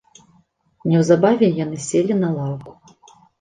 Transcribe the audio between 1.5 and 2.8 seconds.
яны селі на лаўку.